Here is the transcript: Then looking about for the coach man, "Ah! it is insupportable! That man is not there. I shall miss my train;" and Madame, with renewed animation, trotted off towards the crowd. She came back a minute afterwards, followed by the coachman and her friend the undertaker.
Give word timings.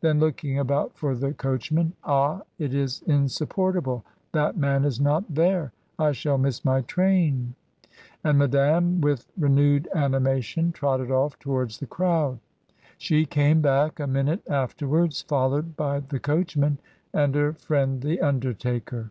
Then 0.00 0.18
looking 0.18 0.58
about 0.58 0.96
for 0.96 1.14
the 1.14 1.34
coach 1.34 1.70
man, 1.70 1.92
"Ah! 2.02 2.40
it 2.58 2.72
is 2.72 3.02
insupportable! 3.06 4.06
That 4.32 4.56
man 4.56 4.86
is 4.86 5.02
not 5.02 5.34
there. 5.34 5.70
I 5.98 6.12
shall 6.12 6.38
miss 6.38 6.64
my 6.64 6.80
train;" 6.80 7.54
and 8.24 8.38
Madame, 8.38 9.02
with 9.02 9.26
renewed 9.36 9.86
animation, 9.94 10.72
trotted 10.72 11.10
off 11.10 11.38
towards 11.38 11.76
the 11.78 11.86
crowd. 11.86 12.38
She 12.96 13.26
came 13.26 13.60
back 13.60 14.00
a 14.00 14.06
minute 14.06 14.48
afterwards, 14.48 15.20
followed 15.20 15.76
by 15.76 16.00
the 16.00 16.20
coachman 16.20 16.78
and 17.12 17.34
her 17.34 17.52
friend 17.52 18.00
the 18.00 18.22
undertaker. 18.22 19.10